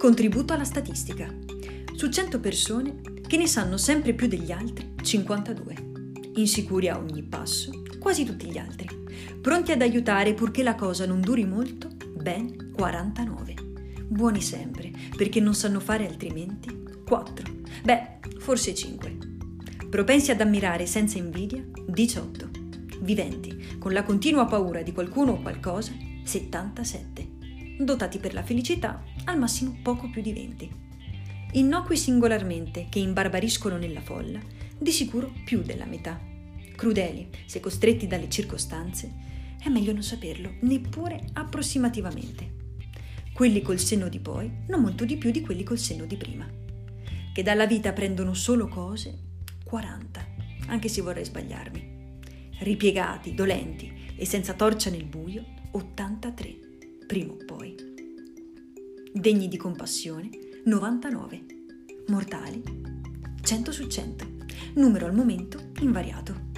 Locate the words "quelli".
43.32-43.62, 45.40-45.62